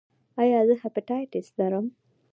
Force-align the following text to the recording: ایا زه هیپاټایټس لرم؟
ایا 0.41 0.59
زه 0.67 0.73
هیپاټایټس 0.83 1.47
لرم؟ 1.59 1.85